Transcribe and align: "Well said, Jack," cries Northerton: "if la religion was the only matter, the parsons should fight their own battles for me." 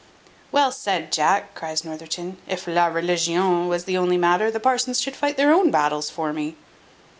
"Well 0.51 0.71
said, 0.71 1.11
Jack," 1.11 1.53
cries 1.53 1.85
Northerton: 1.85 2.37
"if 2.47 2.65
la 2.65 2.87
religion 2.87 3.67
was 3.67 3.83
the 3.85 3.99
only 3.99 4.17
matter, 4.17 4.49
the 4.49 4.59
parsons 4.59 4.99
should 4.99 5.15
fight 5.15 5.37
their 5.37 5.53
own 5.53 5.69
battles 5.69 6.09
for 6.09 6.33
me." 6.33 6.55